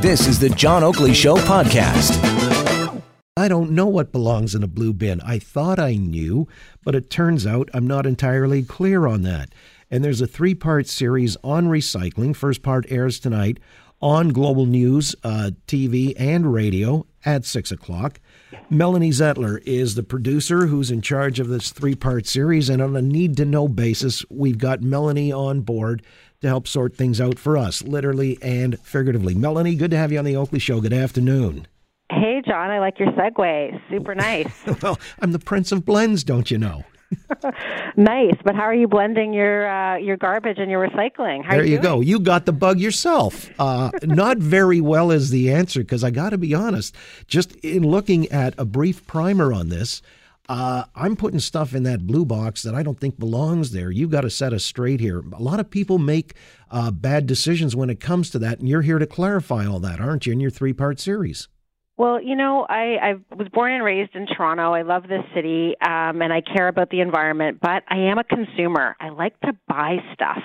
[0.00, 3.02] This is the John Oakley Show podcast.
[3.36, 5.20] I don't know what belongs in a blue bin.
[5.20, 6.48] I thought I knew,
[6.84, 9.50] but it turns out I'm not entirely clear on that.
[9.90, 12.34] And there's a three part series on recycling.
[12.34, 13.58] First part airs tonight
[14.00, 18.20] on Global News, uh, TV, and radio at 6 o'clock.
[18.70, 22.68] Melanie Zettler is the producer who's in charge of this three part series.
[22.68, 26.02] And on a need to know basis, we've got Melanie on board
[26.40, 29.34] to help sort things out for us, literally and figuratively.
[29.34, 30.80] Melanie, good to have you on the Oakley Show.
[30.80, 31.66] Good afternoon.
[32.10, 33.80] Hey, John, I like your segue.
[33.90, 34.52] Super nice.
[34.82, 36.84] well, I'm the prince of blends, don't you know?
[37.96, 41.44] nice, but how are you blending your uh, your garbage and your recycling?
[41.44, 42.00] How there you, you go.
[42.00, 43.48] You got the bug yourself.
[43.60, 46.96] Uh, not very well is the answer because I got to be honest.
[47.28, 50.02] Just in looking at a brief primer on this,
[50.48, 53.90] uh, I'm putting stuff in that blue box that I don't think belongs there.
[53.90, 55.22] You've got to set us straight here.
[55.32, 56.34] A lot of people make
[56.70, 60.00] uh, bad decisions when it comes to that, and you're here to clarify all that,
[60.00, 61.48] aren't you, in your three part series?
[61.98, 64.72] Well, you know, I, I was born and raised in Toronto.
[64.72, 68.24] I love this city, um, and I care about the environment, but I am a
[68.24, 68.94] consumer.
[69.00, 70.42] I like to buy stuff.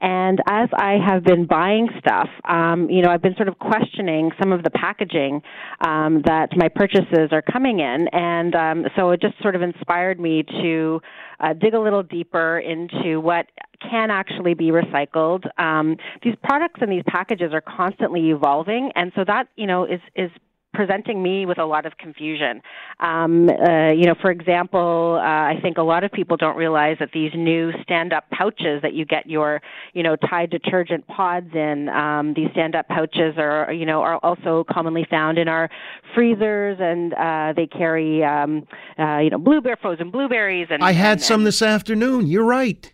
[0.00, 4.30] And as I have been buying stuff, um, you know, I've been sort of questioning
[4.40, 5.42] some of the packaging
[5.80, 10.18] um, that my purchases are coming in, and um, so it just sort of inspired
[10.18, 11.00] me to
[11.40, 13.46] uh, dig a little deeper into what
[13.90, 15.44] can actually be recycled.
[15.58, 20.00] Um, these products and these packages are constantly evolving, and so that you know is
[20.16, 20.30] is
[20.72, 22.62] presenting me with a lot of confusion.
[23.00, 26.96] Um, uh, you know, for example, uh, I think a lot of people don't realize
[27.00, 29.60] that these new stand-up pouches that you get your,
[29.94, 34.64] you know, Tide detergent pods in, um, these stand-up pouches are, you know, are also
[34.70, 35.68] commonly found in our
[36.14, 38.66] freezers, and uh, they carry, um,
[38.98, 40.68] uh, you know, blueberry frozen blueberries.
[40.70, 42.26] And I had and, some and, this afternoon.
[42.26, 42.92] You're right.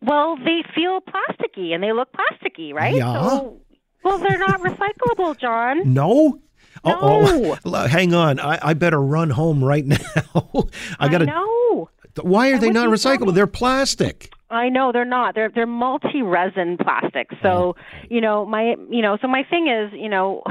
[0.00, 2.96] Well, they feel plasticky and they look plasticky, right?
[2.96, 3.28] Yeah.
[3.28, 3.60] So,
[4.02, 5.94] well, they're not recyclable, John.
[5.94, 6.40] No.
[6.84, 7.58] Oh, oh, no.
[7.64, 8.40] Oh, hang on.
[8.40, 9.96] I, I better run home right now.
[10.98, 11.26] I got to.
[11.26, 11.88] No.
[12.20, 13.34] Why are That they not recyclable?
[13.34, 14.32] They're plastic.
[14.50, 15.34] I know they're not.
[15.34, 17.34] They're they're multi resin plastics.
[17.42, 17.76] So oh.
[18.10, 20.42] you know my you know so my thing is you know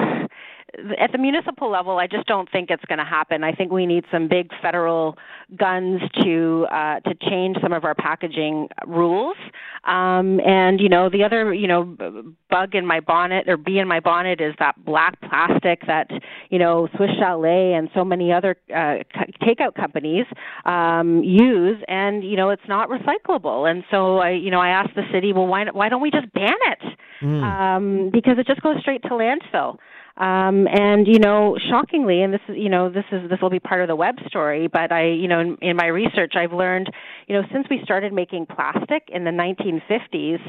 [1.00, 3.44] at the municipal level, I just don't think it's going to happen.
[3.44, 5.18] I think we need some big federal
[5.58, 9.36] guns to uh, to change some of our packaging rules.
[9.84, 13.88] Um, and you know, the other you know bug in my bonnet or bee in
[13.88, 16.10] my bonnet is that black plastic that
[16.50, 19.00] you know Swiss Chalet and so many other uh,
[19.42, 20.26] takeout companies
[20.66, 23.70] um, use, and you know it's not recyclable.
[23.70, 26.32] And so I you know I asked the city, well, why why don't we just
[26.34, 26.98] ban it?
[27.44, 29.78] Um, because it just goes straight to landfill.
[30.22, 33.60] Um, and you know, shockingly, and this is you know this is this will be
[33.60, 36.92] part of the web story, but I you know in, in my research I've learned
[37.28, 40.40] you know since we started making plastic in the 1950s,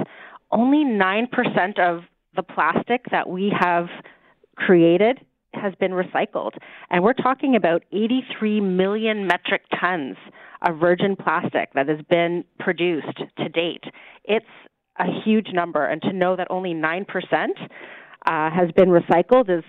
[0.50, 2.02] only nine percent of
[2.36, 3.86] the plastic that we have
[4.56, 5.18] created
[5.54, 6.52] has been recycled,
[6.90, 10.16] and we're talking about 83 million metric tons
[10.68, 13.84] of virgin plastic that has been produced to date.
[14.24, 14.44] It's
[14.98, 17.56] a huge number, and to know that only nine percent
[18.32, 19.64] uh, has been recycled is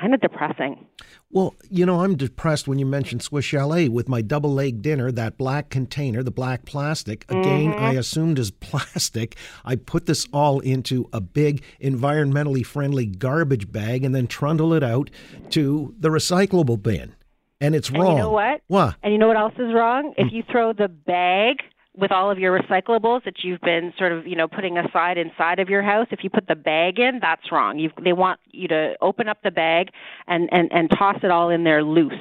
[0.00, 0.84] kind of depressing.
[1.30, 5.12] Well, you know, I'm depressed when you mention Swiss Chalet with my double leg dinner,
[5.12, 7.24] that black container, the black plastic.
[7.28, 9.36] Again, I assumed is plastic.
[9.64, 14.82] I put this all into a big, environmentally friendly garbage bag and then trundle it
[14.82, 15.10] out
[15.50, 17.14] to the recyclable bin.
[17.60, 18.06] And it's wrong.
[18.06, 18.62] And you know what?
[18.66, 18.96] What?
[19.04, 20.14] And you know what else is wrong?
[20.16, 21.58] If you throw the bag
[21.96, 25.58] with all of your recyclables that you've been sort of, you know, putting aside inside
[25.58, 27.78] of your house, if you put the bag in, that's wrong.
[27.78, 29.90] You they want you to open up the bag
[30.26, 32.12] and and and toss it all in there loose.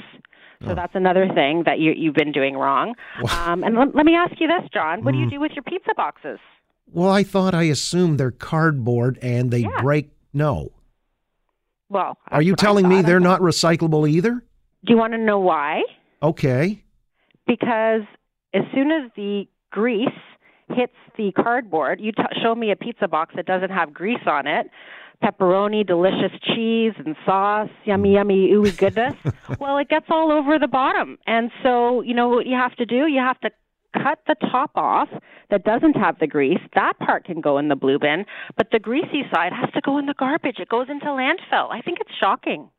[0.68, 2.94] So that's another thing that you you've been doing wrong.
[3.32, 5.64] Um, and let, let me ask you this, John: What do you do with your
[5.64, 6.38] pizza boxes?
[6.94, 9.82] Well, I thought I assumed they're cardboard and they Yeah.
[9.82, 10.12] break.
[10.34, 10.72] No.
[11.90, 14.32] Well, Are you telling me they're not recyclable either?
[14.86, 15.84] Do you want to know why?
[16.22, 16.84] Okay.
[17.48, 18.02] because
[18.54, 20.10] as soon as the grease
[20.70, 24.48] hits the cardboard, you t- show me a pizza box that doesn't have grease on
[24.48, 24.70] it,
[25.24, 29.16] pepperoni, delicious cheese and sauce, yummy, yummy, ooey goodness.
[29.60, 31.18] well, it gets all over the bottom.
[31.28, 33.08] And so, you know what you have to do?
[33.08, 33.52] You have to
[33.94, 35.10] cut the top off
[35.50, 36.62] that doesn't have the grease.
[36.76, 38.26] That part can go in the blue bin,
[38.56, 40.60] but the greasy side has to go in the garbage.
[40.60, 41.70] It goes into landfill.
[41.72, 42.70] I think it's shocking.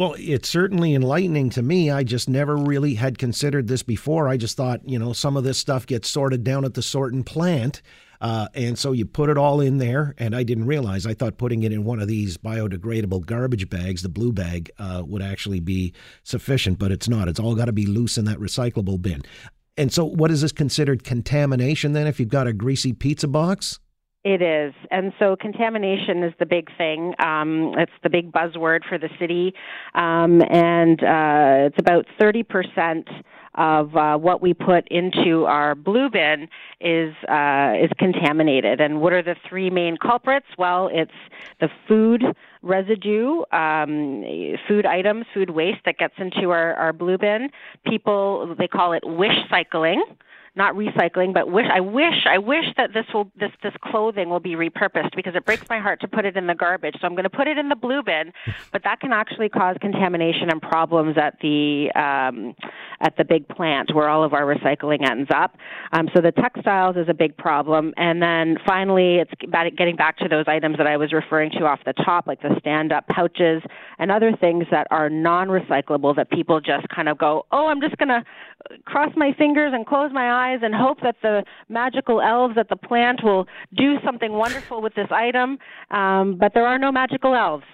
[0.00, 1.90] Well, it's certainly enlightening to me.
[1.90, 4.28] I just never really had considered this before.
[4.28, 7.22] I just thought, you know, some of this stuff gets sorted down at the sorting
[7.22, 7.82] plant.
[8.18, 11.04] Uh, and so you put it all in there, and I didn't realize.
[11.04, 15.02] I thought putting it in one of these biodegradable garbage bags, the blue bag, uh,
[15.06, 15.92] would actually be
[16.22, 17.28] sufficient, but it's not.
[17.28, 19.20] It's all got to be loose in that recyclable bin.
[19.76, 23.78] And so, what is this considered contamination then if you've got a greasy pizza box?
[24.22, 24.74] It is.
[24.90, 27.14] And so contamination is the big thing.
[27.18, 29.54] Um, it's the big buzzword for the city.
[29.94, 33.04] Um, and uh, it's about 30%
[33.54, 36.48] of uh, what we put into our blue bin
[36.80, 38.80] is uh, is contaminated.
[38.80, 40.46] And what are the three main culprits?
[40.56, 41.10] Well, it's
[41.58, 42.22] the food
[42.62, 44.22] residue, um,
[44.68, 47.48] food items, food waste that gets into our, our blue bin.
[47.86, 50.02] People they call it wish cycling
[50.60, 54.40] not recycling, but wish I wish I wish that this will this this clothing will
[54.40, 56.94] be repurposed because it breaks my heart to put it in the garbage.
[57.00, 58.30] So I'm going to put it in the blue bin,
[58.72, 62.54] but that can actually cause contamination and problems at the um,
[63.00, 65.56] at the big plant where all of our recycling ends up.
[65.92, 69.32] Um, so the textiles is a big problem, and then finally it's
[69.78, 72.54] getting back to those items that I was referring to off the top, like the
[72.60, 73.62] stand-up pouches
[73.98, 77.96] and other things that are non-recyclable that people just kind of go, oh, I'm just
[77.96, 78.22] going to
[78.84, 82.76] cross my fingers and close my eyes and hope that the magical elves at the
[82.76, 83.46] plant will
[83.76, 85.58] do something wonderful with this item.
[85.90, 87.64] Um, but there are no magical elves.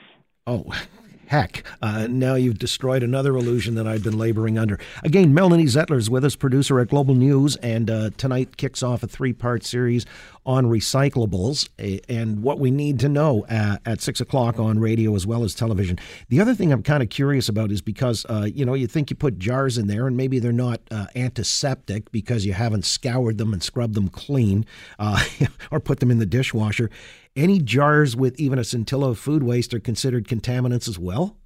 [0.46, 0.64] Oh,
[1.26, 1.64] heck.
[1.82, 4.78] Uh, now you've destroyed another illusion that I've been laboring under.
[5.02, 9.02] Again, Melanie Zettler is with us, producer at Global News, and uh, tonight kicks off
[9.02, 10.06] a three part series
[10.46, 11.68] on recyclables
[12.08, 15.54] and what we need to know uh, at six o'clock on radio as well as
[15.54, 15.98] television.
[16.28, 19.10] The other thing I'm kind of curious about is because, uh, you know, you think
[19.10, 23.38] you put jars in there and maybe they're not uh, antiseptic because you haven't scoured
[23.38, 24.64] them and scrubbed them clean
[25.00, 25.22] uh,
[25.72, 26.90] or put them in the dishwasher.
[27.36, 31.36] Any jars with even a scintilla of food waste are considered contaminants as well?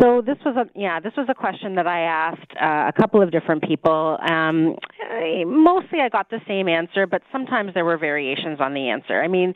[0.00, 3.22] So this was a yeah this was a question that I asked uh, a couple
[3.22, 4.18] of different people.
[4.28, 4.74] Um,
[5.46, 9.22] mostly I got the same answer, but sometimes there were variations on the answer.
[9.22, 9.54] I mean,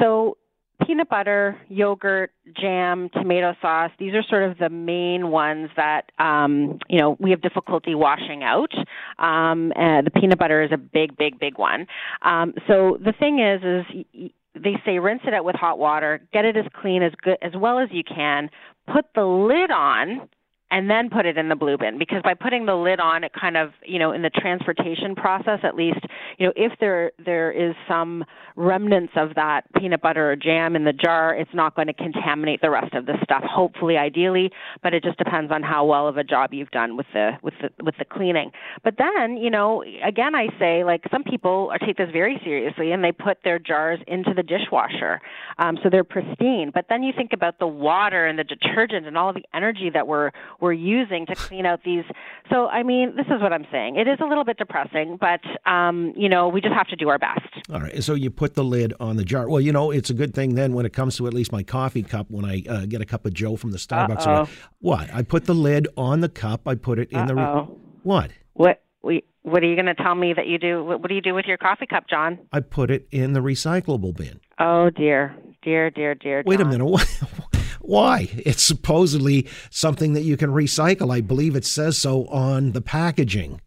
[0.00, 0.38] so
[0.86, 3.90] peanut butter, yogurt, jam, tomato sauce.
[3.98, 8.42] These are sort of the main ones that um, you know we have difficulty washing
[8.42, 8.72] out.
[9.18, 11.86] Um, and the peanut butter is a big, big, big one.
[12.22, 14.30] Um, so the thing is, is
[14.62, 17.52] they say rinse it out with hot water, get it as clean as good as
[17.54, 18.50] well as you can,
[18.92, 20.28] put the lid on
[20.70, 21.98] and then put it in the blue bin.
[21.98, 25.60] Because by putting the lid on it kind of you know in the transportation process
[25.62, 26.00] at least
[26.38, 28.24] you know if there there is some
[28.56, 32.60] remnants of that peanut butter or jam in the jar it's not going to contaminate
[32.62, 34.50] the rest of the stuff hopefully ideally.
[34.82, 37.54] But it just depends on how well of a job you've done with the with
[37.60, 38.50] the with the cleaning.
[38.82, 42.92] But then you know again i say like some people are take this very seriously
[42.92, 45.20] and they put their jars into the dishwasher
[45.58, 46.70] um, so they're pristine.
[46.72, 50.06] But then you think about the water and the detergent and all the energy that
[50.06, 50.30] we're
[50.60, 52.04] we're using to clean out these.
[52.50, 53.96] So, I mean, this is what I'm saying.
[53.96, 57.08] It is a little bit depressing, but, um, you know, we just have to do
[57.08, 57.46] our best.
[57.72, 58.02] All right.
[58.02, 59.48] So you put the lid on the jar.
[59.48, 61.62] Well, you know, it's a good thing then when it comes to at least my
[61.62, 64.26] coffee cup when I uh, get a cup of Joe from the Starbucks.
[64.26, 64.48] Or,
[64.80, 65.12] what?
[65.12, 66.66] I put the lid on the cup.
[66.66, 67.26] I put it in Uh-oh.
[67.26, 67.34] the.
[67.34, 68.30] Re- what?
[68.54, 68.82] What?
[69.02, 69.24] We.
[69.42, 70.82] What are you going to tell me that you do?
[70.82, 72.36] What, what do you do with your coffee cup, John?
[72.52, 74.40] I put it in the recyclable bin.
[74.58, 76.42] Oh dear, dear, dear, dear.
[76.44, 76.84] Wait a minute.
[77.86, 78.28] Why?
[78.44, 81.14] It's supposedly something that you can recycle.
[81.14, 83.60] I believe it says so on the packaging.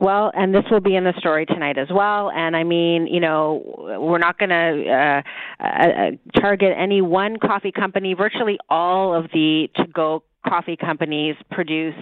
[0.00, 2.30] Well, and this will be in the story tonight as well.
[2.30, 5.22] And I mean, you know, we're not going to
[5.60, 8.14] uh, uh, target any one coffee company.
[8.14, 11.96] Virtually all of the to-go coffee companies produce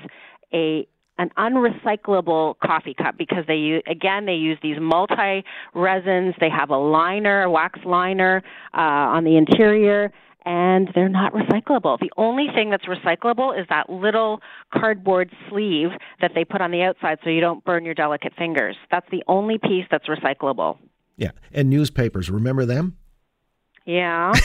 [0.52, 0.86] a
[1.18, 5.42] an unrecyclable coffee cup because they use, again they use these multi
[5.74, 6.34] resins.
[6.38, 8.42] They have a liner, a wax liner
[8.74, 8.80] uh,
[9.16, 10.12] on the interior
[10.46, 11.98] and they're not recyclable.
[11.98, 14.40] The only thing that's recyclable is that little
[14.72, 15.88] cardboard sleeve
[16.20, 18.76] that they put on the outside so you don't burn your delicate fingers.
[18.90, 20.78] That's the only piece that's recyclable.
[21.16, 22.96] Yeah, and newspapers, remember them?
[23.84, 24.32] Yeah.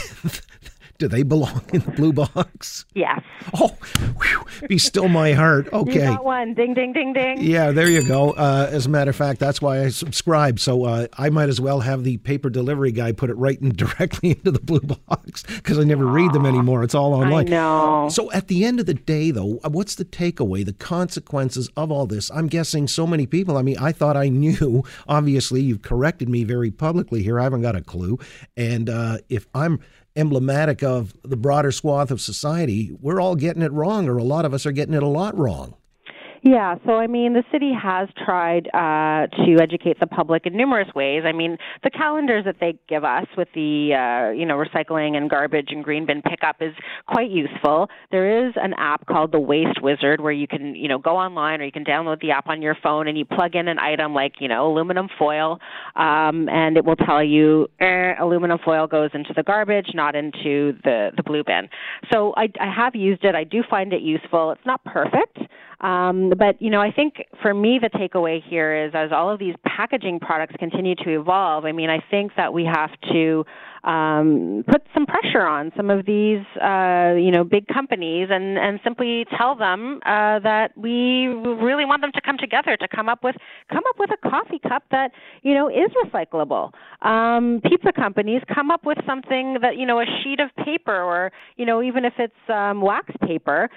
[1.02, 2.86] Do they belong in the blue box?
[2.94, 3.24] Yes.
[3.56, 3.76] Oh,
[4.22, 5.68] whew, be still my heart.
[5.82, 5.94] Okay.
[5.94, 6.54] You got one.
[6.54, 7.42] Ding, ding, ding, ding.
[7.42, 8.32] Yeah, there you go.
[8.32, 10.60] Uh, as a matter of fact, that's why I subscribe.
[10.60, 13.70] So uh, I might as well have the paper delivery guy put it right in
[13.76, 16.84] directly into the blue box because I never read them anymore.
[16.84, 17.48] It's all online.
[17.48, 18.10] I know.
[18.10, 21.92] So at the end of the day, though, uh, what's the takeaway, the consequences of
[21.92, 22.30] all this?
[22.30, 23.58] I'm guessing so many people.
[23.58, 24.84] I mean, I thought I knew.
[25.08, 27.40] Obviously, you've corrected me very publicly here.
[27.40, 28.20] I haven't got a clue.
[28.56, 29.80] And uh, if I'm
[30.16, 34.46] emblematic of the broader swath of society, we're all getting it wrong, or a lot
[34.46, 35.76] of us are getting it a lot wrong.
[36.44, 40.88] Yeah, so I mean, the city has tried uh, to educate the public in numerous
[40.96, 41.22] ways.
[41.24, 45.30] I mean, the calendars that they give us with the uh, you know recycling and
[45.30, 46.74] garbage and green bin pickup is
[47.08, 47.90] quite useful.
[48.10, 51.62] There is an app called the Waste Wizard where you can you know go online
[51.62, 54.16] or you can download the app on your phone and you plug in an item
[54.16, 55.60] like you know aluminum foil,
[55.96, 60.74] um, and it will tell you eh, aluminum foil goes into the garbage, not into
[60.84, 61.70] the the blue bin.
[62.12, 63.36] So I, I have used it.
[63.36, 64.54] I do find it useful.
[64.54, 65.38] It's not perfect.
[65.82, 69.40] Um, but you know, I think for me the takeaway here is as all of
[69.40, 71.66] these packaging products continue to evolve.
[71.66, 73.46] I mean, I think that we have to
[73.84, 78.80] um, put some pressure on some of these, uh, you know, big companies, and and
[78.84, 83.24] simply tell them uh, that we really want them to come together to come up
[83.24, 83.36] with
[83.72, 85.12] come up with a coffee cup that
[85.42, 86.72] you know is recyclable.
[87.02, 91.32] Um, pizza companies come up with something that you know a sheet of paper, or
[91.58, 93.70] you know even if it's um, wax paper,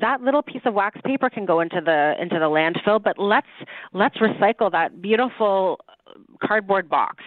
[0.00, 3.02] that little piece of wax paper can go into the into the landfill.
[3.02, 3.46] But let's
[3.94, 5.80] let's recycle that beautiful
[6.42, 7.24] cardboard box.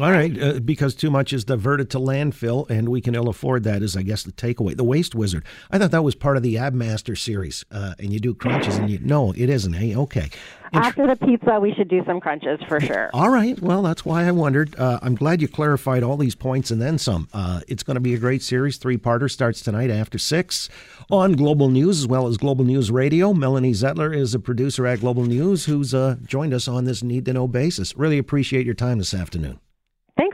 [0.00, 3.64] All right, uh, because too much is diverted to landfill, and we can ill afford
[3.64, 3.82] that.
[3.82, 4.74] Is I guess the takeaway.
[4.74, 5.44] The Waste Wizard.
[5.70, 8.88] I thought that was part of the Abmaster series, uh, and you do crunches, and
[8.88, 9.74] you no, it isn't.
[9.74, 10.30] Hey, okay.
[10.72, 13.10] After the pizza, we should do some crunches for sure.
[13.12, 13.60] All right.
[13.60, 14.78] Well, that's why I wondered.
[14.78, 17.28] Uh, I'm glad you clarified all these points and then some.
[17.34, 18.76] Uh, it's going to be a great series.
[18.76, 20.68] Three parter starts tonight after six
[21.10, 23.34] on Global News as well as Global News Radio.
[23.34, 27.24] Melanie Zettler is a producer at Global News who's uh, joined us on this need
[27.24, 27.96] to know basis.
[27.96, 29.58] Really appreciate your time this afternoon.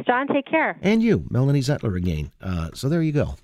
[0.07, 0.35] Thanks, John.
[0.35, 0.79] Take care.
[0.83, 2.31] And you, Melanie Zettler again.
[2.41, 3.35] Uh, so there you go.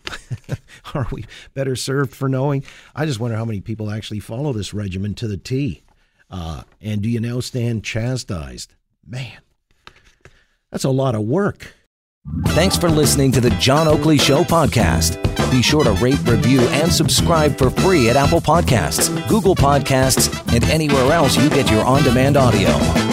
[0.94, 2.64] Are we better served for knowing?
[2.94, 5.82] I just wonder how many people actually follow this regimen to the T.
[6.30, 8.74] Uh, and do you now stand chastised?
[9.06, 9.40] Man,
[10.70, 11.74] that's a lot of work.
[12.48, 15.20] Thanks for listening to the John Oakley Show podcast.
[15.50, 20.62] Be sure to rate, review, and subscribe for free at Apple Podcasts, Google Podcasts, and
[20.64, 23.11] anywhere else you get your on demand audio.